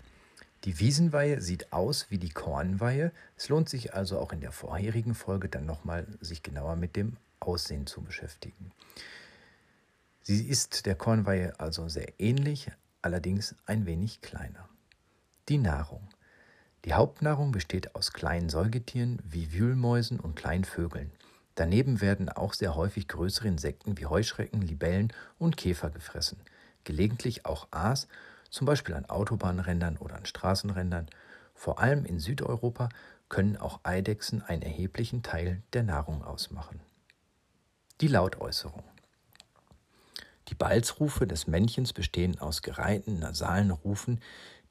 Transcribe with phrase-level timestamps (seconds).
[0.64, 3.12] Die Wiesenweihe sieht aus wie die Kornweihe.
[3.36, 7.16] Es lohnt sich also auch in der vorherigen Folge dann nochmal sich genauer mit dem
[7.40, 8.72] Aussehen zu beschäftigen.
[10.30, 14.68] Sie ist der Kornweihe also sehr ähnlich, allerdings ein wenig kleiner.
[15.48, 16.06] Die Nahrung.
[16.84, 21.12] Die Hauptnahrung besteht aus kleinen Säugetieren wie Wühlmäusen und kleinen Vögeln.
[21.54, 26.42] Daneben werden auch sehr häufig größere Insekten wie Heuschrecken, Libellen und Käfer gefressen.
[26.84, 28.06] Gelegentlich auch Aas,
[28.50, 31.06] zum Beispiel an Autobahnrändern oder an Straßenrändern.
[31.54, 32.90] Vor allem in Südeuropa
[33.30, 36.80] können auch Eidechsen einen erheblichen Teil der Nahrung ausmachen.
[38.02, 38.84] Die Lautäußerung.
[40.48, 44.20] Die Balzrufe des Männchens bestehen aus gereihten nasalen Rufen,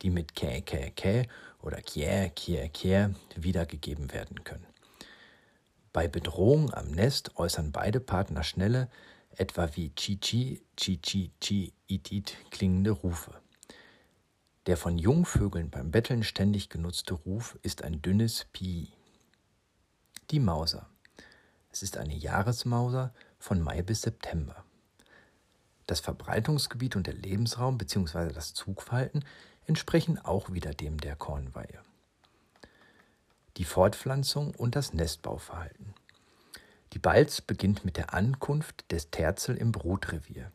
[0.02, 1.26] die mit kä, kä, kä
[1.62, 4.68] oder kiä, kiä, kiä wiedergegeben werden können.
[5.94, 8.90] Bei Bedrohung am Nest äußern beide Partner schnelle,
[9.32, 13.32] etwa wie chi chi, chi chi chi, it it klingende Rufe.
[14.68, 18.92] Der von Jungvögeln beim Betteln ständig genutzte Ruf ist ein dünnes Pi.
[20.30, 20.90] Die Mauser.
[21.72, 24.67] Es ist eine Jahresmauser von Mai bis September.
[25.88, 28.32] Das Verbreitungsgebiet und der Lebensraum bzw.
[28.34, 29.24] das Zugverhalten
[29.66, 31.82] entsprechen auch wieder dem der Kornweihe.
[33.56, 35.94] Die Fortpflanzung und das Nestbauverhalten.
[36.94, 40.52] Die Balz beginnt mit der Ankunft des Terzel im Brutrevier.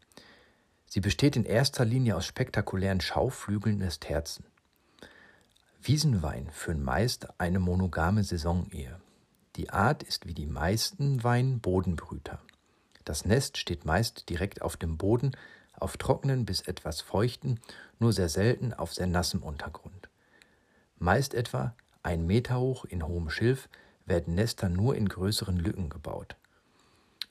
[0.86, 4.44] Sie besteht in erster Linie aus spektakulären Schauflügeln des Terzen.
[5.80, 9.00] Wiesenwein führen meist eine monogame Saisonehe.
[9.56, 12.40] Die Art ist wie die meisten Wein Bodenbrüter.
[13.04, 15.32] Das Nest steht meist direkt auf dem Boden,
[15.78, 17.60] auf trockenen bis etwas feuchten,
[17.98, 20.08] nur sehr selten auf sehr nassem Untergrund.
[20.98, 23.68] Meist etwa ein Meter hoch in hohem Schilf
[24.06, 26.36] werden Nester nur in größeren Lücken gebaut.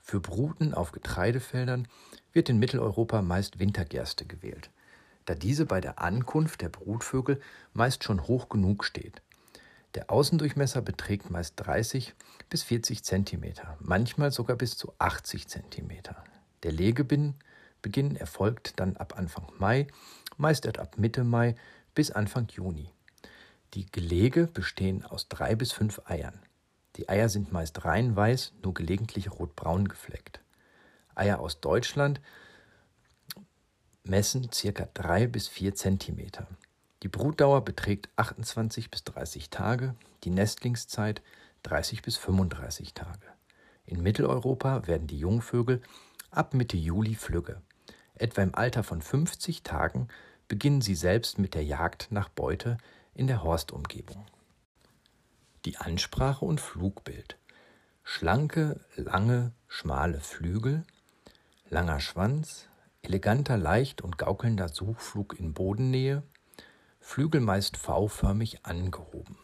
[0.02, 1.88] Für Bruten auf Getreidefeldern
[2.34, 4.70] wird in Mitteleuropa meist Wintergerste gewählt,
[5.26, 7.40] da diese bei der Ankunft der Brutvögel
[7.74, 9.22] meist schon hoch genug steht.
[9.96, 12.14] Der Außendurchmesser beträgt meist 30
[12.50, 15.90] bis 40 cm, manchmal sogar bis zu 80 cm.
[16.64, 19.88] Der Legebeginn erfolgt dann ab Anfang Mai,
[20.38, 21.56] meist ab Mitte Mai
[21.94, 22.90] bis Anfang Juni.
[23.74, 26.40] Die Gelege bestehen aus drei bis fünf Eiern.
[26.98, 30.42] Die Eier sind meist rein weiß, nur gelegentlich rotbraun gefleckt.
[31.16, 32.22] Eier aus Deutschland
[34.04, 34.88] messen ca.
[34.94, 36.32] 3 bis 4 cm.
[37.04, 41.22] Die Brutdauer beträgt 28 bis 30 Tage, die Nestlingszeit
[41.64, 43.28] 30 bis 35 Tage.
[43.86, 45.82] In Mitteleuropa werden die Jungvögel
[46.30, 47.62] ab Mitte Juli flügge.
[48.16, 50.08] Etwa im Alter von 50 Tagen
[50.48, 52.78] beginnen sie selbst mit der Jagd nach Beute
[53.16, 54.26] in der Horstumgebung.
[55.66, 57.38] Die Ansprache und Flugbild.
[58.04, 60.84] Schlanke, lange, schmale Flügel,
[61.70, 62.68] langer Schwanz,
[63.02, 66.24] eleganter, leicht und gaukelnder Suchflug in Bodennähe,
[67.02, 69.38] Flügel meist V-förmig angehoben.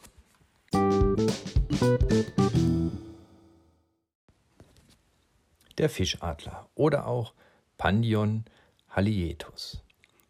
[5.78, 7.34] Der Fischadler oder auch
[7.78, 8.46] Pandion
[8.90, 9.84] halietus.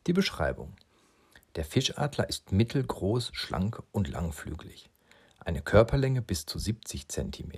[0.08, 0.74] Die Beschreibung.
[1.56, 4.90] Der Fischadler ist mittelgroß, schlank und langflügelig.
[5.40, 7.52] Eine Körperlänge bis zu 70 cm.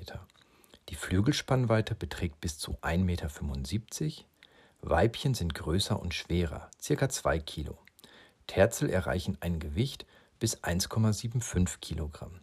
[0.89, 4.25] Die Flügelspannweite beträgt bis zu 1,75 Meter.
[4.81, 7.09] Weibchen sind größer und schwerer, ca.
[7.09, 7.77] 2 Kilo.
[8.49, 10.07] Terzel erreichen ein Gewicht
[10.39, 12.41] bis 1,75 Kilogramm.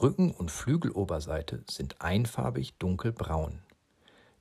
[0.00, 3.60] Rücken- und Flügeloberseite sind einfarbig dunkelbraun.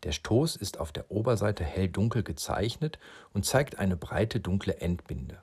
[0.01, 2.98] Der Stoß ist auf der Oberseite hell-dunkel gezeichnet
[3.31, 5.39] und zeigt eine breite dunkle Endbinde.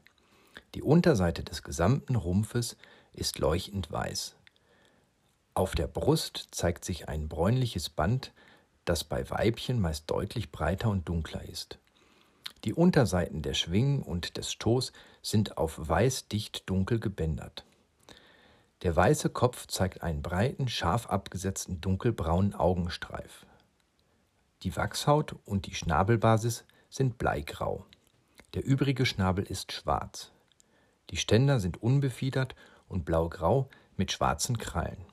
[0.75, 2.77] Die Unterseite des gesamten Rumpfes
[3.13, 4.35] ist leuchtend weiß.
[5.55, 8.33] Auf der Brust zeigt sich ein bräunliches Band,
[8.85, 11.79] das bei Weibchen meist deutlich breiter und dunkler ist.
[12.65, 17.65] Die Unterseiten der Schwingen und des Stoß sind auf weiß dicht dunkel gebändert.
[18.83, 23.47] Der weiße Kopf zeigt einen breiten, scharf abgesetzten dunkelbraunen Augenstreif.
[24.63, 27.85] Die Wachshaut und die Schnabelbasis sind bleigrau.
[28.55, 30.33] Der übrige Schnabel ist schwarz.
[31.11, 32.55] Die Ständer sind unbefiedert
[32.89, 35.05] und blaugrau mit schwarzen Krallen.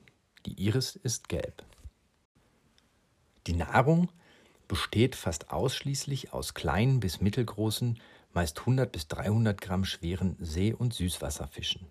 [0.46, 1.64] Die Iris ist gelb.
[3.48, 4.10] Die Nahrung
[4.68, 8.00] besteht fast ausschließlich aus kleinen bis mittelgroßen,
[8.34, 11.88] meist 100 bis 300 Gramm schweren See- und Süßwasserfischen.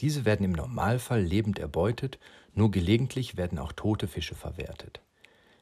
[0.00, 2.18] Diese werden im Normalfall lebend erbeutet,
[2.54, 5.00] nur gelegentlich werden auch tote Fische verwertet.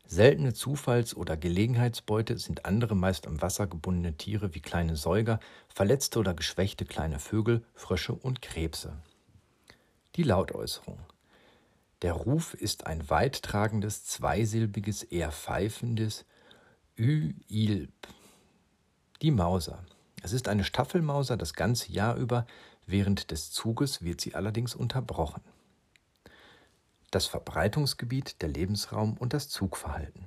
[0.07, 6.21] Seltene Zufalls- oder Gelegenheitsbeute sind andere meist am Wasser gebundene Tiere wie kleine Säuger, verletzte
[6.21, 8.99] oder geschwächte kleine Vögel, Frösche und Krebse.
[10.15, 10.99] Die Lautäußerung.
[12.03, 16.25] Der Ruf ist ein weittragendes, zweisilbiges, eher pfeifendes
[16.99, 17.93] Ü, Ilb.
[19.23, 19.85] Die Mauser.
[20.23, 22.47] Es ist eine Staffelmauser das ganze Jahr über,
[22.87, 25.43] während des Zuges wird sie allerdings unterbrochen
[27.17, 30.27] das Verbreitungsgebiet, der Lebensraum und das Zugverhalten.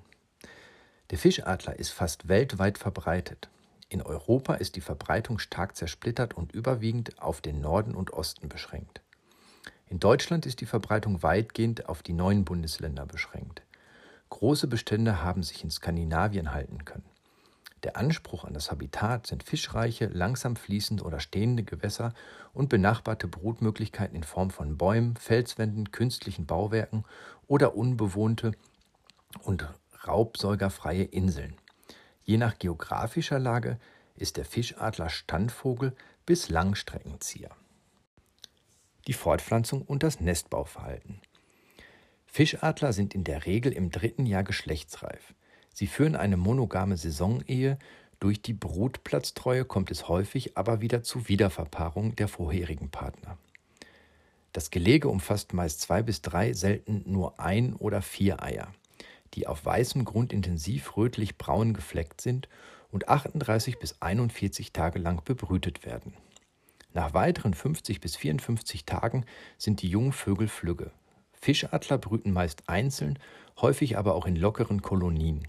[1.12, 3.50] Der Fischadler ist fast weltweit verbreitet.
[3.89, 9.01] In Europa ist die Verbreitung stark zersplittert und überwiegend auf den Norden und Osten beschränkt.
[9.89, 13.63] In Deutschland ist die Verbreitung weitgehend auf die neuen Bundesländer beschränkt.
[14.30, 17.09] Große Bestände haben sich in Skandinavien halten können.
[17.81, 22.13] Der Anspruch an das Habitat sind fischreiche, langsam fließende oder stehende Gewässer
[22.53, 27.03] und benachbarte Brutmöglichkeiten in Form von Bäumen, Felswänden, künstlichen Bauwerken
[27.47, 28.51] oder unbewohnte
[29.42, 29.68] und
[30.06, 31.56] raubsäugerfreie Inseln.
[32.24, 33.80] Je nach geografischer Lage
[34.15, 35.95] ist der Fischadler Standvogel
[36.27, 37.50] bis Langstreckenzieher.
[39.09, 41.19] Die Fortpflanzung und das Nestbauverhalten.
[42.27, 45.33] Fischadler sind in der Regel im dritten Jahr geschlechtsreif.
[45.73, 47.79] Sie führen eine monogame Saisonehe.
[48.19, 53.39] Durch die Brutplatztreue kommt es häufig aber wieder zu Wiederverpaarung der vorherigen Partner.
[54.53, 58.71] Das Gelege umfasst meist zwei bis drei, selten nur ein oder vier Eier,
[59.33, 62.47] die auf weißem Grund intensiv rötlich-braun gefleckt sind
[62.91, 66.13] und 38 bis 41 Tage lang bebrütet werden.
[66.94, 69.25] Nach weiteren 50 bis 54 Tagen
[69.57, 70.91] sind die jungen Vögel flügge.
[71.33, 73.19] Fischadler brüten meist einzeln,
[73.62, 75.47] häufig aber auch in lockeren Kolonien.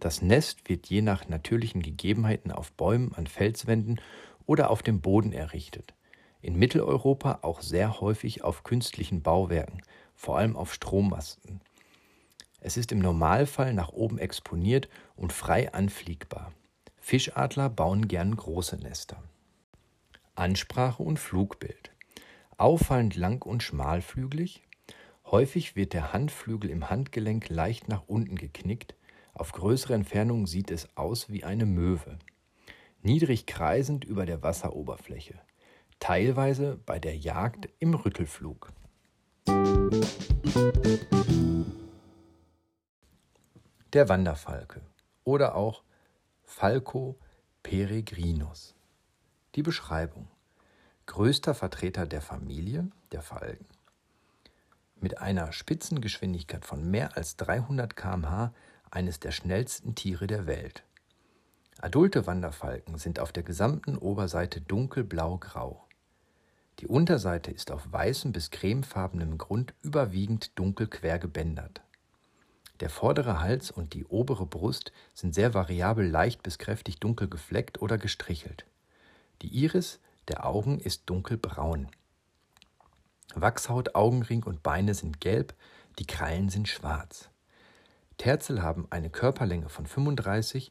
[0.00, 4.00] Das Nest wird je nach natürlichen Gegebenheiten auf Bäumen, an Felswänden
[4.46, 5.94] oder auf dem Boden errichtet.
[6.40, 9.80] In Mitteleuropa auch sehr häufig auf künstlichen Bauwerken,
[10.16, 11.60] vor allem auf Strommasten.
[12.58, 16.52] Es ist im Normalfall nach oben exponiert und frei anfliegbar.
[17.00, 19.22] Fischadler bauen gern große Nester.
[20.34, 21.92] Ansprache und Flugbild.
[22.56, 24.62] Auffallend lang und schmalflügelig.
[25.26, 28.94] Häufig wird der Handflügel im Handgelenk leicht nach unten geknickt,
[29.34, 32.18] auf größere Entfernung sieht es aus wie eine Möwe.
[33.00, 35.40] Niedrig kreisend über der Wasseroberfläche.
[35.98, 38.72] Teilweise bei der Jagd im Rüttelflug.
[43.92, 44.82] Der Wanderfalke
[45.24, 45.82] oder auch
[46.44, 47.18] Falco
[47.62, 48.74] peregrinus.
[49.54, 50.28] Die Beschreibung.
[51.04, 53.66] Größter Vertreter der Familie, der Falken.
[54.98, 58.54] Mit einer Spitzengeschwindigkeit von mehr als 300 km/h
[58.90, 60.84] eines der schnellsten Tiere der Welt.
[61.82, 65.86] Adulte Wanderfalken sind auf der gesamten Oberseite dunkelblau-grau.
[66.78, 71.82] Die Unterseite ist auf weißem bis cremefarbenem Grund überwiegend dunkel quer gebändert.
[72.80, 77.82] Der vordere Hals und die obere Brust sind sehr variabel leicht bis kräftig dunkel gefleckt
[77.82, 78.64] oder gestrichelt.
[79.42, 79.98] Die Iris
[80.28, 81.88] der Augen ist dunkelbraun.
[83.34, 85.54] Wachshaut, Augenring und Beine sind gelb,
[85.98, 87.28] die Krallen sind schwarz.
[88.18, 90.70] Terzel haben eine Körperlänge von 35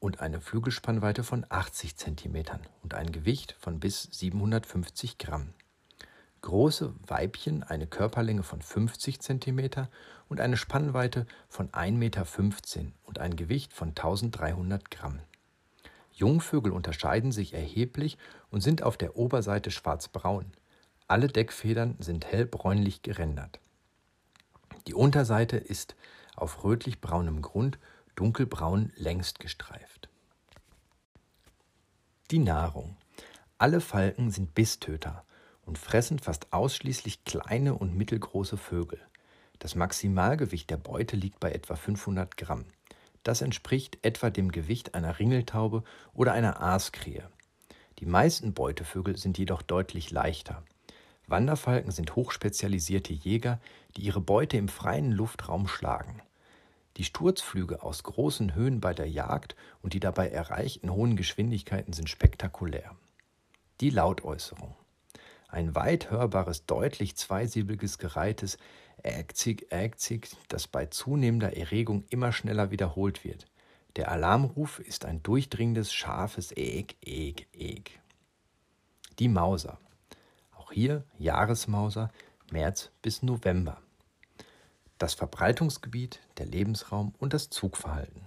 [0.00, 2.44] und eine Flügelspannweite von 80 cm
[2.82, 5.54] und ein Gewicht von bis 750 Gramm.
[6.40, 9.86] Große Weibchen eine Körperlänge von 50 cm
[10.28, 12.26] und eine Spannweite von 1,15 Meter
[13.04, 15.20] und ein Gewicht von 1300 Gramm.
[16.12, 18.18] Jungvögel unterscheiden sich erheblich
[18.50, 20.46] und sind auf der Oberseite schwarzbraun.
[21.08, 23.60] Alle Deckfedern sind hellbräunlich gerändert.
[24.86, 25.96] Die Unterseite ist
[26.36, 27.78] auf rötlich-braunem Grund
[28.16, 30.08] dunkelbraun längst gestreift.
[32.30, 32.96] Die Nahrung.
[33.58, 35.24] Alle Falken sind Bisstöter
[35.64, 39.00] und fressen fast ausschließlich kleine und mittelgroße Vögel.
[39.58, 42.64] Das Maximalgewicht der Beute liegt bei etwa 500 Gramm.
[43.22, 47.28] Das entspricht etwa dem Gewicht einer Ringeltaube oder einer Aaskrähe.
[47.98, 50.64] Die meisten Beutevögel sind jedoch deutlich leichter.
[51.26, 53.60] Wanderfalken sind hochspezialisierte Jäger,
[53.96, 56.20] die ihre Beute im freien Luftraum schlagen.
[56.96, 62.10] Die Sturzflüge aus großen Höhen bei der Jagd und die dabei erreichten hohen Geschwindigkeiten sind
[62.10, 62.96] spektakulär.
[63.80, 64.74] Die Lautäußerung.
[65.52, 68.56] Ein weit hörbares, deutlich zweisilbiges gereihtes
[69.02, 73.44] Ägzig, Ägzig, das bei zunehmender Erregung immer schneller wiederholt wird.
[73.96, 78.00] Der Alarmruf ist ein durchdringendes, scharfes Äg, Äg, Äg.
[79.18, 79.78] Die Mauser.
[80.56, 82.10] Auch hier Jahresmauser,
[82.50, 83.82] März bis November.
[85.02, 88.22] das Verbreitungsgebiet, der Lebensraum und das Zugverhalten.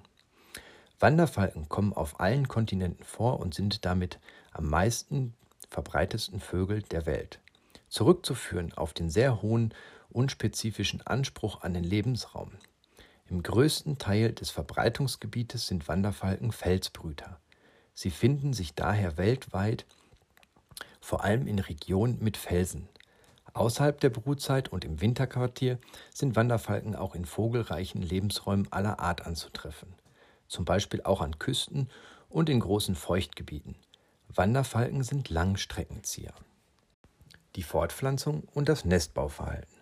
[1.00, 4.20] Wanderfalken kommen auf allen Kontinenten vor und sind damit
[4.52, 5.34] am meisten
[5.76, 7.40] verbreitetsten Vögel der Welt.
[7.90, 9.74] Zurückzuführen auf den sehr hohen
[10.10, 12.52] unspezifischen Anspruch an den Lebensraum.
[13.30, 17.42] Im größten Teil des Verbreitungsgebietes sind Wanderfalken Felsbrüter.
[17.94, 19.86] Sie finden sich daher weltweit,
[21.02, 22.88] vor allem in Regionen mit Felsen.
[23.54, 25.78] Außerhalb der Brutzeit und im Winterquartier
[26.14, 29.94] sind Wanderfalken auch in vogelreichen Lebensräumen aller Art anzutreffen
[30.48, 31.90] zum Beispiel auch an Küsten
[32.30, 33.76] und in großen Feuchtgebieten.
[34.38, 36.34] Wanderfalken sind Langstreckenzieher.
[37.56, 39.74] Die Fortpflanzung und das Nestbauverhalten.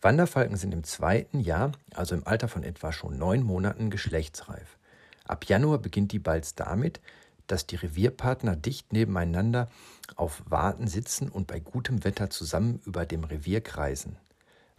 [0.00, 4.78] Wanderfalken sind im zweiten Jahr, also im Alter von etwa schon neun Monaten, geschlechtsreif.
[5.24, 7.00] Ab Januar beginnt die Balz damit,
[7.48, 9.68] dass die Revierpartner dicht nebeneinander
[10.14, 14.16] auf Warten sitzen und bei gutem Wetter zusammen über dem Revier kreisen.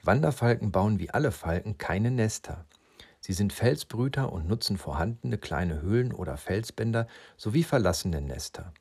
[0.01, 2.63] Wanderfalken bauen wie alle Falken keine Nester.
[3.19, 8.71] Sie sind Felsbrüter und nutzen vorhandene kleine Höhlen oder Felsbänder sowie verlassene Nester.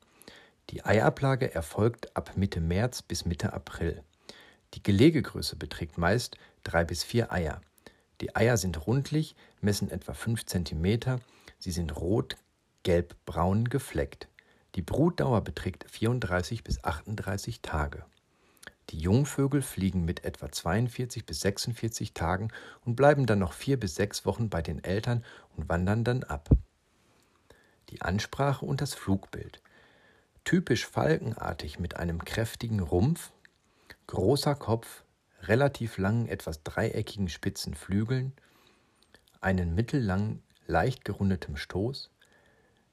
[0.69, 4.03] Die Eiablage erfolgt ab Mitte März bis Mitte April.
[4.75, 7.61] Die Gelegegröße beträgt meist drei bis vier Eier.
[8.21, 11.19] Die Eier sind rundlich, messen etwa 5 cm.
[11.57, 12.37] Sie sind rot,
[12.83, 14.27] gelb, braun gefleckt.
[14.75, 18.05] Die Brutdauer beträgt 34 bis 38 Tage.
[18.91, 22.49] Die Jungvögel fliegen mit etwa 42 bis 46 Tagen
[22.85, 25.25] und bleiben dann noch vier bis sechs Wochen bei den Eltern
[25.57, 26.49] und wandern dann ab.
[27.89, 29.61] Die Ansprache und das Flugbild.
[30.43, 33.31] Typisch falkenartig mit einem kräftigen Rumpf,
[34.07, 35.03] großer Kopf,
[35.43, 38.33] relativ langen, etwas dreieckigen spitzen Flügeln,
[39.41, 42.11] einen mittellangen, leicht gerundetem Stoß.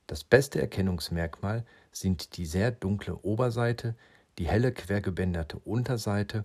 [0.06, 3.94] Das beste Erkennungsmerkmal sind die sehr dunkle Oberseite,
[4.38, 6.44] die helle quergebänderte Unterseite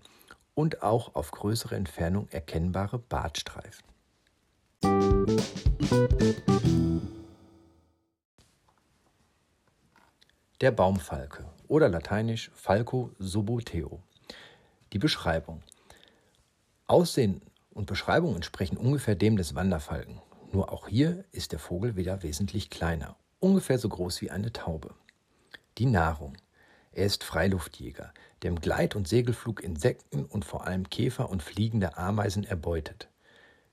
[0.56, 3.86] und auch auf größere Entfernung erkennbare Bartstreifen.
[10.62, 14.04] Der Baumfalke oder lateinisch Falco suboteo.
[14.94, 15.64] Die Beschreibung.
[16.86, 17.42] Aussehen
[17.72, 20.22] und Beschreibung entsprechen ungefähr dem des Wanderfalken.
[20.52, 24.94] Nur auch hier ist der Vogel wieder wesentlich kleiner, ungefähr so groß wie eine Taube.
[25.80, 26.38] Die Nahrung.
[26.92, 28.14] Er ist Freiluftjäger,
[28.44, 33.10] der im Gleit- und Segelflug Insekten und vor allem Käfer und fliegende Ameisen erbeutet.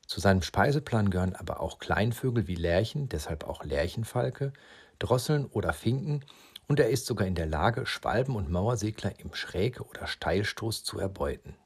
[0.07, 4.55] Zu seinem Speiseplan gehören aber auch Kleinvögel wie Lerchen, deshalb auch Lerchenfalke,
[4.99, 6.25] Drosseln oder Finken
[6.69, 10.99] und er ist sogar in der Lage, Schwalben und Mauersegler im Schräg- oder Steilstoß zu
[11.01, 11.57] erbeuten.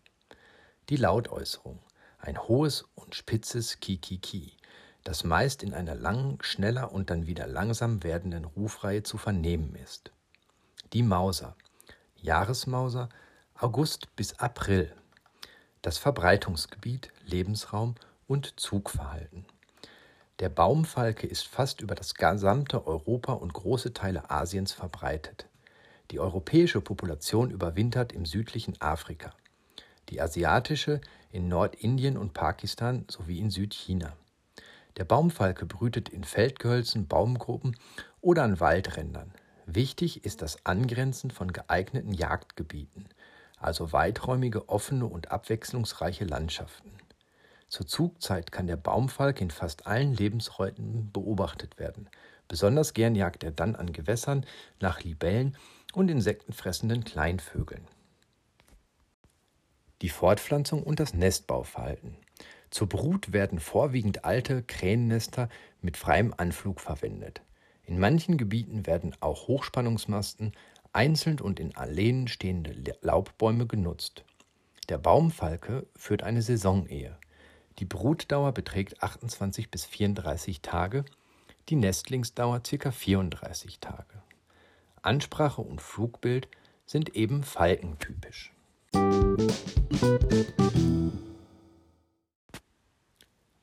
[0.88, 1.80] Die Lautäußerung.
[2.18, 4.56] Ein hohes und spitzes Ki-Ki-Ki,
[5.04, 10.12] das meist in einer langen, schneller und dann wieder langsam werdenden Rufreihe zu vernehmen ist.
[10.92, 11.56] Die Mauser.
[12.16, 13.08] Jahresmauser
[13.58, 14.94] August bis April.
[15.82, 17.96] Das Verbreitungsgebiet, Lebensraum
[18.28, 19.44] und Zugverhalten.
[20.38, 25.46] Der Baumfalke ist fast über das gesamte Europa und große Teile Asiens verbreitet.
[26.10, 29.32] Die europäische Population überwintert im südlichen Afrika,
[30.08, 34.16] die asiatische in Nordindien und Pakistan sowie in Südchina.
[34.98, 37.76] Der Baumfalke brütet in Feldgehölzen, Baumgruppen
[38.20, 39.32] oder an Waldrändern.
[39.64, 43.08] Wichtig ist das Angrenzen von geeigneten Jagdgebieten,
[43.58, 46.90] also weiträumige, offene und abwechslungsreiche Landschaften.
[47.72, 52.10] Zur Zugzeit kann der Baumfalk in fast allen Lebensräumen beobachtet werden.
[52.46, 54.44] Besonders gern jagt er dann an Gewässern
[54.78, 55.56] nach Libellen
[55.94, 57.88] und insektenfressenden Kleinvögeln.
[60.02, 62.18] Die Fortpflanzung und das Nestbauverhalten.
[62.68, 65.48] Zur Brut werden vorwiegend alte Krähennester
[65.80, 67.40] mit freiem Anflug verwendet.
[67.84, 70.52] In manchen Gebieten werden auch Hochspannungsmasten,
[70.92, 74.26] einzeln und in Alleen stehende Laubbäume genutzt.
[74.90, 77.16] Der Baumfalke führt eine Saisonehe.
[77.78, 81.04] Die Brutdauer beträgt 28 bis 34 Tage,
[81.68, 82.90] die Nestlingsdauer ca.
[82.90, 84.22] 34 Tage.
[85.00, 86.48] Ansprache und Flugbild
[86.86, 88.52] sind eben falkentypisch.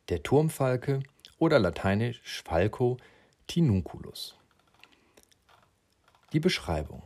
[0.10, 1.02] Der Turmfalke
[1.38, 2.98] oder lateinisch Falco
[3.48, 4.36] Tinunculus.
[6.34, 7.04] Die Beschreibung.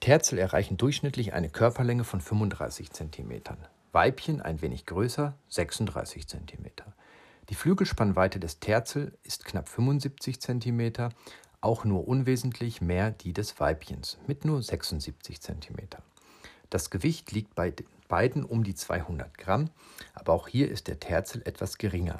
[0.00, 3.42] Terzel erreichen durchschnittlich eine Körperlänge von 35 cm,
[3.92, 6.66] Weibchen ein wenig größer, 36 cm.
[7.48, 11.10] Die Flügelspannweite des Terzel ist knapp 75 cm,
[11.60, 15.88] auch nur unwesentlich mehr die des Weibchens mit nur 76 cm.
[16.70, 17.72] Das Gewicht liegt bei
[18.08, 19.70] beiden um die 200 Gramm,
[20.12, 22.18] aber auch hier ist der Terzel etwas geringer.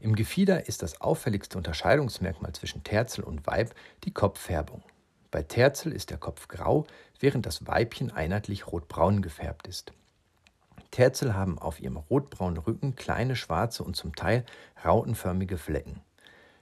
[0.00, 3.74] Im Gefieder ist das auffälligste Unterscheidungsmerkmal zwischen Terzel und Weib
[4.04, 4.82] die Kopffärbung.
[5.30, 6.86] Bei Terzel ist der Kopf grau,
[7.18, 9.92] während das Weibchen einheitlich rotbraun gefärbt ist.
[10.94, 14.44] Terzel haben auf ihrem rotbraunen Rücken kleine schwarze und zum Teil
[14.84, 16.00] rautenförmige Flecken.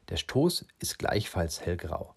[0.09, 2.15] Der Stoß ist gleichfalls hellgrau.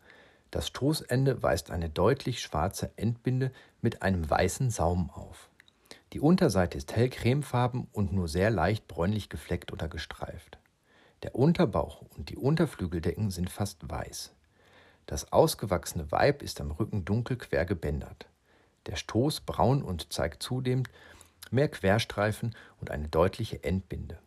[0.50, 5.50] Das Stoßende weist eine deutlich schwarze Endbinde mit einem weißen Saum auf.
[6.14, 10.58] Die Unterseite ist hell cremefarben und nur sehr leicht bräunlich gefleckt oder gestreift.
[11.24, 14.32] Der Unterbauch und die Unterflügeldecken sind fast weiß.
[15.06, 18.30] Das ausgewachsene Weib ist am Rücken dunkel quer gebändert.
[18.86, 20.84] Der Stoß braun und zeigt zudem
[21.52, 24.20] mehr Querstreifen und eine deutliche Endbinde.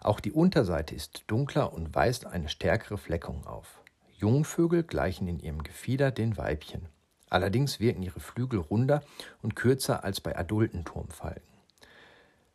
[0.00, 3.80] Auch die Unterseite ist dunkler und weist eine stärkere Fleckung auf.
[4.16, 6.88] Jungvögel gleichen in ihrem Gefieder den Weibchen.
[7.30, 9.02] Allerdings wirken ihre Flügel runder
[9.42, 11.42] und kürzer als bei adulten Turmfalken.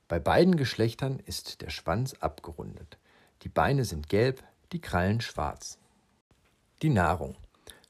[0.07, 2.97] Bei beiden Geschlechtern ist der Schwanz abgerundet.
[3.43, 5.79] Die Beine sind gelb, die Krallen schwarz.
[6.81, 7.35] Die Nahrung.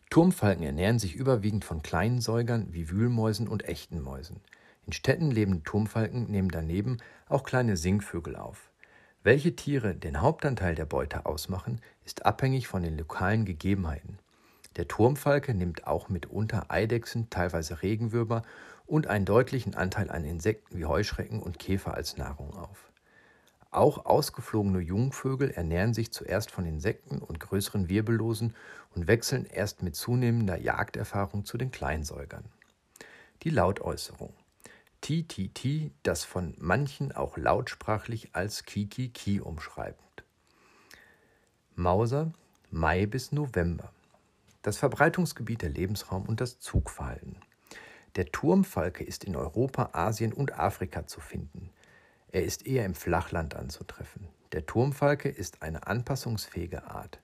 [0.09, 4.41] Turmfalken ernähren sich überwiegend von kleinen Säugern wie Wühlmäusen und echten Mäusen.
[4.89, 8.71] In Städten lebende Turmfalken nehmen daneben auch kleine Singvögel auf.
[9.21, 14.17] Welche Tiere den Hauptanteil der Beute ausmachen, ist abhängig von den lokalen Gegebenheiten.
[14.77, 18.41] Der Turmfalke nimmt auch mitunter Eidechsen, teilweise Regenwürmer
[18.87, 22.91] und einen deutlichen Anteil an Insekten wie Heuschrecken und Käfer als Nahrung auf.
[23.69, 28.55] Auch ausgeflogene Jungvögel ernähren sich zuerst von Insekten und größeren Wirbellosen
[28.95, 32.45] und wechseln erst mit zunehmender Jagderfahrung zu den Kleinsäugern.
[33.43, 34.33] Die Lautäußerung.
[35.01, 40.23] Ti, ti, ti, das von manchen auch lautsprachlich als Kiki, ki umschreibt.
[41.75, 42.33] Mauser,
[42.71, 43.91] Mai bis November.
[44.61, 47.37] Das Verbreitungsgebiet, der Lebensraum und das Zugverhalten.
[48.15, 51.71] Der Turmfalke ist in Europa, Asien und Afrika zu finden.
[52.31, 54.27] Er ist eher im Flachland anzutreffen.
[54.51, 57.19] Der Turmfalke ist eine anpassungsfähige Art.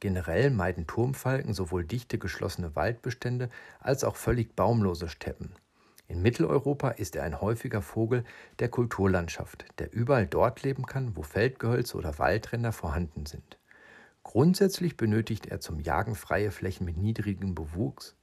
[0.00, 5.54] Generell meiden Turmfalken sowohl dichte geschlossene Waldbestände als auch völlig baumlose Steppen.
[6.08, 8.24] In Mitteleuropa ist er ein häufiger Vogel
[8.60, 13.58] der Kulturlandschaft, der überall dort leben kann, wo Feldgehölze oder Waldränder vorhanden sind.
[14.22, 18.16] Grundsätzlich benötigt er zum Jagen freie Flächen mit niedrigem Bewuchs.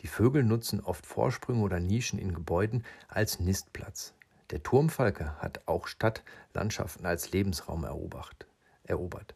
[0.00, 4.14] Die Vögel nutzen oft Vorsprünge oder Nischen in Gebäuden als Nistplatz.
[4.50, 9.34] Der Turmfalke hat auch Stadtlandschaften als Lebensraum erobert.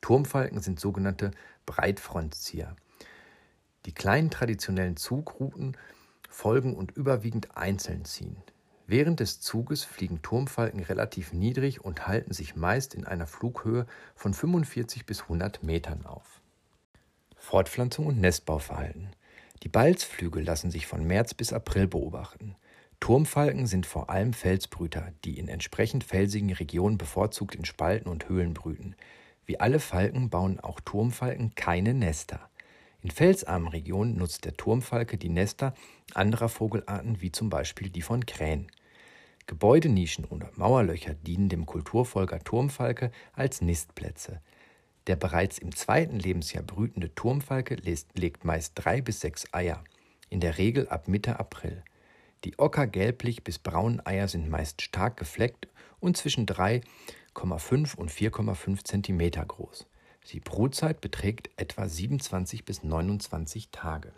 [0.00, 1.32] Turmfalken sind sogenannte
[1.66, 2.76] Breitfrontzieher.
[3.86, 5.76] Die kleinen traditionellen Zugrouten
[6.32, 8.36] folgen und überwiegend einzeln ziehen.
[8.86, 14.34] Während des Zuges fliegen Turmfalken relativ niedrig und halten sich meist in einer Flughöhe von
[14.34, 16.40] 45 bis 100 Metern auf.
[17.36, 19.10] Fortpflanzung und Nestbauverhalten.
[19.62, 22.56] Die Balzflügel lassen sich von März bis April beobachten.
[23.00, 28.54] Turmfalken sind vor allem Felsbrüter, die in entsprechend felsigen Regionen bevorzugt in Spalten und Höhlen
[28.54, 28.94] brüten.
[29.44, 32.48] Wie alle Falken bauen auch Turmfalken keine Nester.
[33.02, 35.74] In felsarmen Regionen nutzt der Turmfalke die Nester
[36.14, 38.68] anderer Vogelarten wie zum Beispiel die von Krähen.
[39.46, 44.40] Gebäudenischen oder Mauerlöcher dienen dem Kulturfolger Turmfalke als Nistplätze.
[45.08, 49.82] Der bereits im zweiten Lebensjahr brütende Turmfalke legt meist drei bis sechs Eier,
[50.30, 51.82] in der Regel ab Mitte April.
[52.44, 55.66] Die ockergelblich bis braunen Eier sind meist stark gefleckt
[55.98, 59.86] und zwischen 3,5 und 4,5 cm groß.
[60.30, 64.12] Die Brutzeit beträgt etwa 27 bis 29 Tage.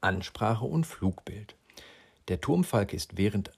[0.00, 1.56] Ansprache und Flugbild.
[2.28, 3.52] Der Turmfalk ist während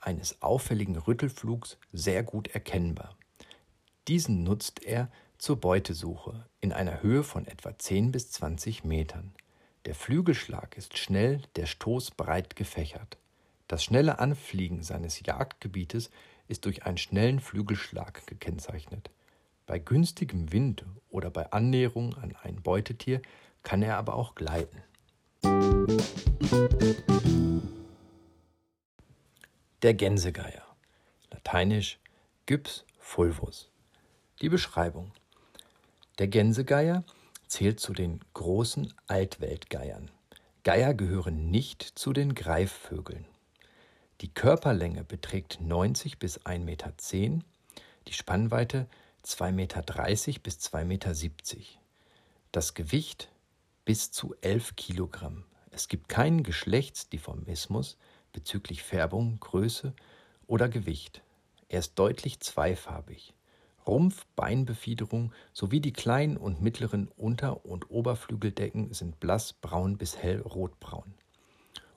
[0.00, 3.16] eines auffälligen Rüttelflugs sehr gut erkennbar.
[4.08, 9.32] Diesen nutzt er zur Beutesuche in einer Höhe von etwa 10 bis 20 Metern.
[9.86, 13.16] Der Flügelschlag ist schnell, der Stoß breit gefächert.
[13.66, 16.10] Das schnelle Anfliegen seines Jagdgebietes
[16.48, 19.10] ist durch einen schnellen Flügelschlag gekennzeichnet.
[19.70, 23.22] Bei günstigem Wind oder bei Annäherung an ein Beutetier
[23.62, 24.82] kann er aber auch gleiten.
[29.82, 30.66] Der Gänsegeier.
[31.30, 32.00] Lateinisch
[32.46, 33.70] Gyps fulvus.
[34.40, 35.12] Die Beschreibung.
[36.18, 37.04] Der Gänsegeier
[37.46, 40.10] zählt zu den großen Altweltgeiern.
[40.64, 43.24] Geier gehören nicht zu den Greifvögeln.
[44.20, 46.92] Die Körperlänge beträgt 90 bis 1,10 Meter,
[48.08, 48.88] die Spannweite
[49.24, 49.82] 2,30 Meter
[50.42, 51.10] bis 2,70 Meter.
[52.52, 53.28] Das Gewicht
[53.84, 55.44] bis zu 11 Kilogramm.
[55.70, 57.96] Es gibt keinen Geschlechtsdifformismus
[58.32, 59.94] bezüglich Färbung, Größe
[60.46, 61.22] oder Gewicht.
[61.68, 63.34] Er ist deutlich zweifarbig.
[63.86, 70.40] Rumpf, Beinbefiederung sowie die kleinen und mittleren Unter- und Oberflügeldecken sind blass braun bis hell
[70.40, 71.14] rotbraun.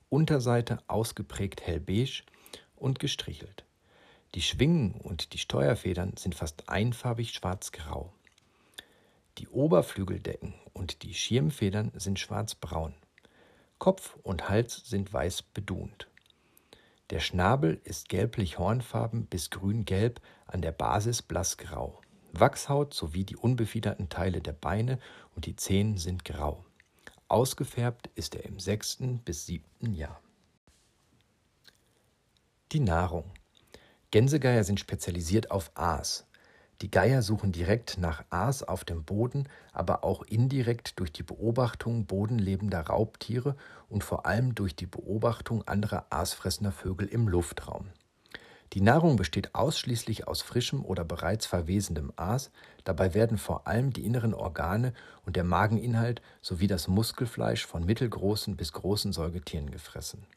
[0.10, 2.24] Unterseite ausgeprägt hellbeige
[2.76, 3.66] und gestrichelt.
[4.36, 8.12] Die Schwingen und die Steuerfedern sind fast einfarbig schwarz-grau.
[9.38, 12.96] Die Oberflügeldecken und die Schirmfedern sind schwarzbraun.
[13.78, 16.08] Kopf und Hals sind weiß bedunt.
[17.10, 22.02] Der Schnabel ist gelblich-hornfarben bis grün-gelb, an der Basis blassgrau.
[22.32, 25.00] Wachshaut sowie die unbefiederten Teile der Beine
[25.36, 26.66] und die Zehen sind grau.
[27.28, 30.22] Ausgefärbt ist er im sechsten bis siebten Jahr.
[32.72, 33.32] Die Nahrung.
[34.14, 36.28] Gänsegeier sind spezialisiert auf Aas.
[36.84, 42.06] Die Geier suchen direkt nach Aas auf dem Boden, aber auch indirekt durch die Beobachtung
[42.06, 43.56] bodenlebender Raubtiere
[43.90, 47.88] und vor allem durch die Beobachtung anderer aasfressender Vögel im Luftraum.
[48.74, 52.52] Die Nahrung besteht ausschließlich aus frischem oder bereits verwesendem Aas,
[52.84, 54.94] dabei werden vor allem die inneren Organe
[55.26, 60.28] und der Mageninhalt sowie das Muskelfleisch von mittelgroßen bis großen Säugetieren gefressen.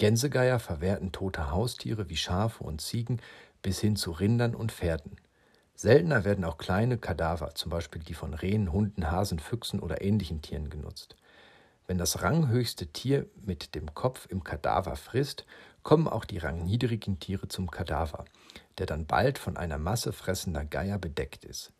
[0.00, 3.20] Gänsegeier verwerten tote Haustiere wie Schafe und Ziegen
[3.60, 5.16] bis hin zu Rindern und Pferden.
[5.74, 10.40] Seltener werden auch kleine Kadaver, zum Beispiel die von Rehen, Hunden, Hasen, Füchsen oder ähnlichen
[10.40, 11.16] Tieren genutzt.
[11.86, 15.44] Wenn das ranghöchste Tier mit dem Kopf im Kadaver frisst,
[15.82, 18.24] kommen auch die rangniedrigen Tiere zum Kadaver,
[18.78, 21.74] der dann bald von einer Masse fressender Geier bedeckt ist.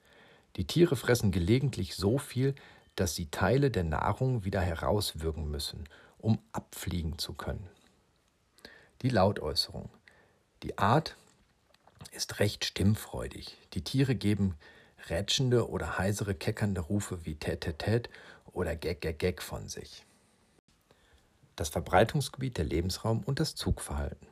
[0.57, 2.55] Die Tiere fressen gelegentlich so viel,
[2.97, 7.67] dass sie Teile der Nahrung wieder herauswürgen müssen, um abfliegen zu können.
[9.03, 9.89] Die Lautäußerung.
[10.63, 11.17] Die Art
[12.13, 13.57] ist recht stimmfreudig.
[13.73, 14.57] Die Tiere geben
[15.09, 18.11] rätschende oder heisere keckernde Rufe wie tät tät tät
[18.53, 20.05] oder geg von sich.
[21.57, 24.27] Das Verbreitungsgebiet, der Lebensraum und das Zugverhalten.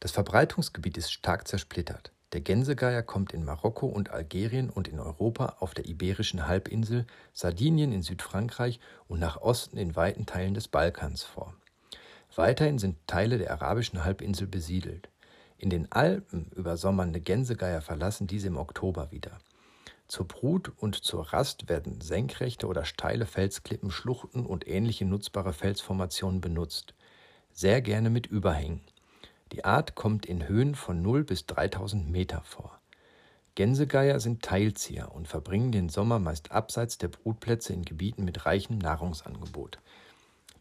[0.00, 2.10] Das Verbreitungsgebiet ist stark zersplittert.
[2.32, 7.92] Der Gänsegeier kommt in Marokko und Algerien und in Europa auf der Iberischen Halbinsel, Sardinien
[7.92, 11.54] in Südfrankreich und nach Osten in weiten Teilen des Balkans vor.
[12.38, 15.08] Weiterhin sind Teile der arabischen Halbinsel besiedelt.
[15.56, 19.38] In den Alpen übersommernde Gänsegeier verlassen diese im Oktober wieder.
[20.06, 26.40] Zur Brut und zur Rast werden senkrechte oder steile Felsklippen, Schluchten und ähnliche nutzbare Felsformationen
[26.40, 26.94] benutzt.
[27.50, 28.82] Sehr gerne mit Überhängen.
[29.50, 32.80] Die Art kommt in Höhen von 0 bis 3000 Meter vor.
[33.56, 38.78] Gänsegeier sind Teilzieher und verbringen den Sommer meist abseits der Brutplätze in Gebieten mit reichem
[38.78, 39.80] Nahrungsangebot.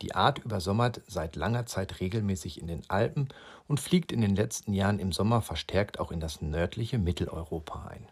[0.02, 3.30] Die Art übersommert seit langer Zeit regelmäßig in den Alpen
[3.68, 8.06] und fliegt in den letzten Jahren im Sommer verstärkt auch in das nördliche Mitteleuropa ein.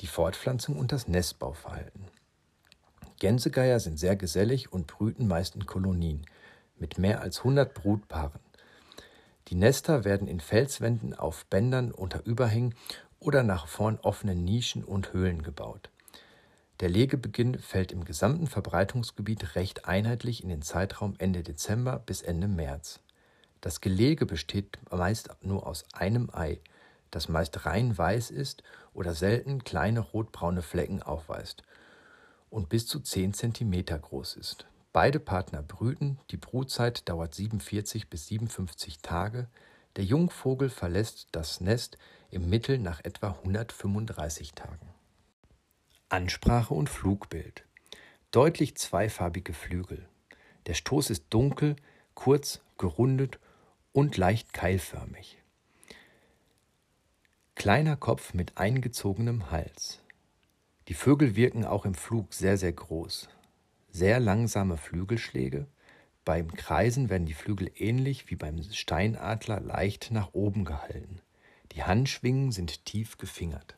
[0.00, 2.04] Die Fortpflanzung und das Nestbauverhalten.
[3.18, 6.24] Gänsegeier sind sehr gesellig und brüten meist in Kolonien
[6.76, 8.40] mit mehr als 100 Brutpaaren.
[9.48, 12.74] Die Nester werden in Felswänden auf Bändern unter Überhängen
[13.18, 15.90] oder nach vorn offenen Nischen und Höhlen gebaut.
[16.80, 22.46] Der Legebeginn fällt im gesamten Verbreitungsgebiet recht einheitlich in den Zeitraum Ende Dezember bis Ende
[22.46, 23.00] März.
[23.60, 26.60] Das Gelege besteht meist nur aus einem Ei,
[27.10, 28.62] das meist rein weiß ist
[28.94, 31.64] oder selten kleine rotbraune Flecken aufweist
[32.48, 34.66] und bis zu 10 cm groß ist.
[34.92, 39.48] Beide Partner brüten, die Brutzeit dauert 47 bis 57 Tage.
[39.96, 41.98] Der Jungvogel verlässt das Nest
[42.30, 44.97] im Mittel nach etwa 135 Tagen.
[46.10, 47.64] Ansprache und Flugbild.
[48.30, 50.08] Deutlich zweifarbige Flügel.
[50.66, 51.76] Der Stoß ist dunkel,
[52.14, 53.38] kurz, gerundet
[53.92, 55.36] und leicht keilförmig.
[57.56, 60.00] Kleiner Kopf mit eingezogenem Hals.
[60.88, 63.28] Die Vögel wirken auch im Flug sehr, sehr groß.
[63.90, 65.66] Sehr langsame Flügelschläge.
[66.24, 71.20] Beim Kreisen werden die Flügel ähnlich wie beim Steinadler leicht nach oben gehalten.
[71.72, 73.77] Die Handschwingen sind tief gefingert.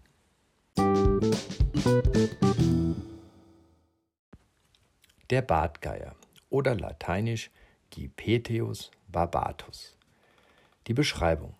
[5.30, 6.16] Der Bartgeier
[6.48, 7.50] oder lateinisch
[7.90, 9.96] Gypaeteus barbatus.
[10.86, 11.54] Die Beschreibung.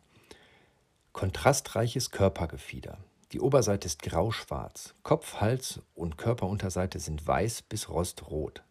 [1.12, 2.98] Kontrastreiches Körpergefieder.
[3.32, 4.94] Die Oberseite ist grauschwarz.
[5.04, 8.64] Kopf, Hals und Körperunterseite sind weiß bis rostrot.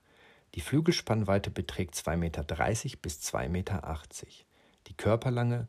[0.55, 2.43] Die Flügelspannweite beträgt 2,30 Meter
[3.01, 4.03] bis 2,80 Meter.
[4.87, 5.67] Die Körperlange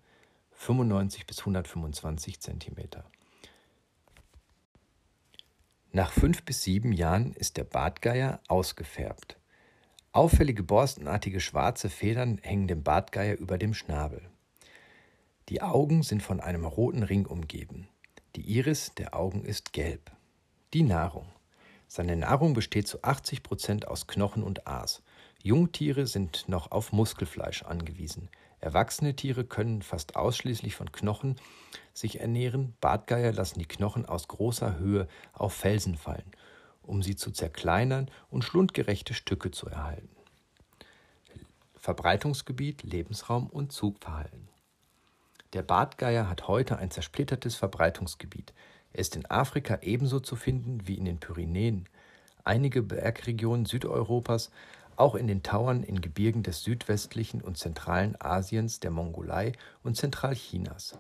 [0.52, 3.04] 95 bis 125 Zentimeter.
[5.92, 9.36] Nach fünf bis sieben Jahren ist der Bartgeier ausgefärbt.
[10.12, 14.22] Auffällige borstenartige schwarze Federn hängen dem Bartgeier über dem Schnabel.
[15.48, 17.88] Die Augen sind von einem roten Ring umgeben.
[18.36, 20.12] Die Iris der Augen ist gelb.
[20.74, 21.26] Die Nahrung.
[21.88, 25.02] Seine Nahrung besteht zu 80 Prozent aus Knochen und Aas.
[25.42, 28.28] Jungtiere sind noch auf Muskelfleisch angewiesen.
[28.60, 31.36] Erwachsene Tiere können fast ausschließlich von Knochen
[31.94, 32.74] sich ernähren.
[32.80, 36.30] Bartgeier lassen die Knochen aus großer Höhe auf Felsen fallen,
[36.82, 40.10] um sie zu zerkleinern und schlundgerechte Stücke zu erhalten.
[41.76, 44.48] Verbreitungsgebiet, Lebensraum und Zugverhalten.
[45.54, 48.52] Der Bartgeier hat heute ein zersplittertes Verbreitungsgebiet.
[48.92, 51.88] Er ist in Afrika ebenso zu finden wie in den Pyrenäen.
[52.44, 54.50] Einige Bergregionen Südeuropas
[54.96, 60.98] auch in den Tauern in Gebirgen des südwestlichen und zentralen Asiens, der Mongolei und Zentralchinas.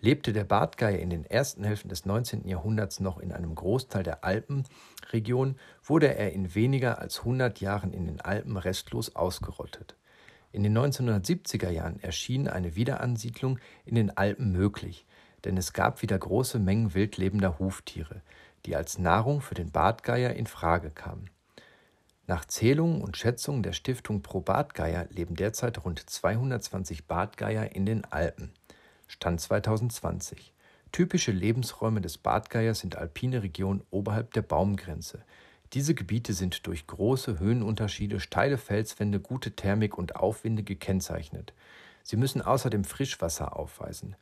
[0.00, 2.48] Lebte der Bartgeier in den ersten Hälften des 19.
[2.48, 8.06] Jahrhunderts noch in einem Großteil der Alpenregion, wurde er in weniger als 100 Jahren in
[8.06, 9.96] den Alpen restlos ausgerottet.
[10.52, 15.06] In den 1970er Jahren erschien eine Wiederansiedlung in den Alpen möglich,
[15.44, 18.22] denn es gab wieder große Mengen wildlebender Huftiere,
[18.66, 21.30] die als Nahrung für den Bartgeier in Frage kamen.
[22.26, 28.04] Nach Zählungen und Schätzungen der Stiftung Pro Bartgeier leben derzeit rund 220 Bartgeier in den
[28.06, 28.52] Alpen.
[29.06, 30.54] Stand 2020.
[30.90, 35.22] Typische Lebensräume des Bartgeiers sind alpine Regionen oberhalb der Baumgrenze.
[35.74, 41.52] Diese Gebiete sind durch große Höhenunterschiede, steile Felswände, gute Thermik und Aufwinde gekennzeichnet.
[42.04, 44.14] Sie müssen außerdem Frischwasser aufweisen.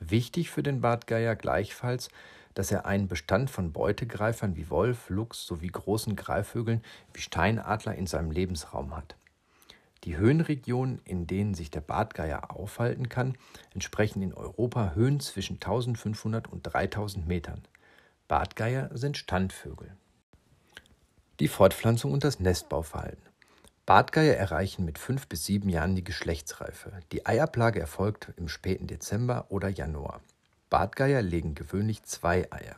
[0.00, 2.10] Wichtig für den Bartgeier gleichfalls
[2.54, 6.82] dass er einen Bestand von Beutegreifern wie Wolf, Luchs sowie großen Greifvögeln
[7.14, 9.16] wie Steinadler in seinem Lebensraum hat.
[10.04, 13.36] Die Höhenregionen, in denen sich der Bartgeier aufhalten kann,
[13.74, 17.62] entsprechen in Europa Höhen zwischen 1500 und 3000 Metern.
[18.26, 19.94] Bartgeier sind Standvögel.
[21.38, 23.29] Die Fortpflanzung und das Nestbauverhalten.
[23.86, 26.92] Bartgeier erreichen mit fünf bis sieben Jahren die Geschlechtsreife.
[27.12, 30.20] Die Eierplage erfolgt im späten Dezember oder Januar.
[30.68, 32.76] Bartgeier legen gewöhnlich zwei Eier.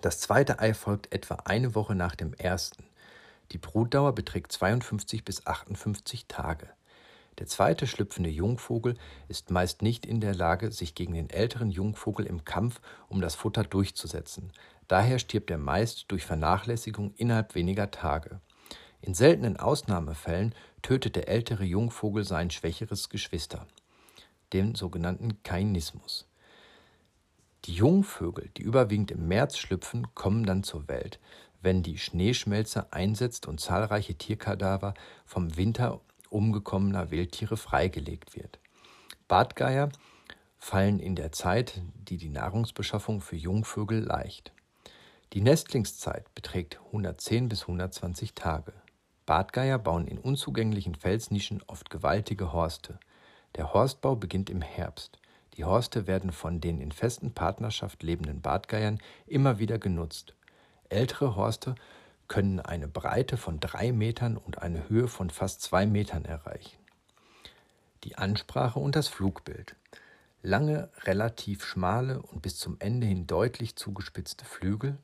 [0.00, 2.84] Das zweite Ei folgt etwa eine Woche nach dem ersten.
[3.52, 6.68] Die Brutdauer beträgt 52 bis 58 Tage.
[7.38, 8.96] Der zweite schlüpfende Jungvogel
[9.28, 13.34] ist meist nicht in der Lage, sich gegen den älteren Jungvogel im Kampf um das
[13.34, 14.52] Futter durchzusetzen.
[14.88, 18.40] Daher stirbt er meist durch Vernachlässigung innerhalb weniger Tage.
[19.00, 23.66] In seltenen Ausnahmefällen tötet der ältere Jungvogel sein schwächeres Geschwister,
[24.52, 26.26] den sogenannten Kainismus.
[27.64, 31.20] Die Jungvögel, die überwiegend im März schlüpfen, kommen dann zur Welt,
[31.60, 34.94] wenn die Schneeschmelze einsetzt und zahlreiche Tierkadaver
[35.26, 38.58] vom Winter umgekommener Wildtiere freigelegt wird.
[39.26, 39.90] Bartgeier
[40.58, 44.52] fallen in der Zeit, die die Nahrungsbeschaffung für Jungvögel leicht.
[45.32, 48.72] Die Nestlingszeit beträgt 110 bis 120 Tage.
[49.28, 52.98] Bartgeier bauen in unzugänglichen Felsnischen oft gewaltige Horste.
[53.56, 55.18] Der Horstbau beginnt im Herbst.
[55.52, 60.32] Die Horste werden von den in festen Partnerschaft lebenden Bartgeiern immer wieder genutzt.
[60.88, 61.74] Ältere Horste
[62.26, 66.78] können eine Breite von drei Metern und eine Höhe von fast zwei Metern erreichen.
[68.04, 69.76] Die Ansprache und das Flugbild.
[70.40, 74.96] Lange, relativ schmale und bis zum Ende hin deutlich zugespitzte Flügel,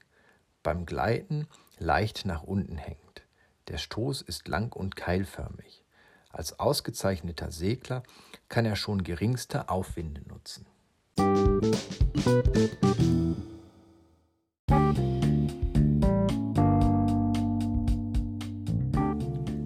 [0.63, 1.47] beim Gleiten
[1.79, 3.24] leicht nach unten hängend.
[3.69, 5.83] Der Stoß ist lang und keilförmig.
[6.31, 8.03] Als ausgezeichneter Segler
[8.51, 10.67] kann er schon geringste Aufwinde nutzen.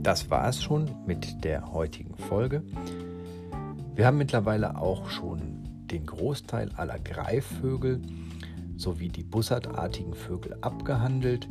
[0.04, 2.62] Das war es schon mit der heutigen Folge.
[3.96, 8.00] Wir haben mittlerweile auch schon den Großteil aller Greifvögel
[8.76, 11.48] sowie die bussardartigen Vögel abgehandelt.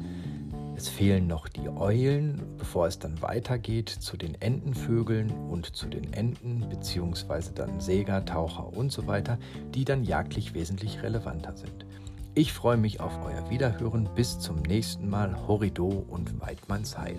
[0.78, 6.14] Es fehlen noch die Eulen, bevor es dann weitergeht zu den Entenvögeln und zu den
[6.14, 9.40] Enten, beziehungsweise dann Säger, Taucher und so weiter,
[9.74, 11.88] die dann jagdlich wesentlich relevanter sind.
[12.36, 14.08] Ich freue mich auf euer Wiederhören.
[14.14, 15.48] Bis zum nächsten Mal.
[15.48, 17.18] Horido und Weidmanns Heil.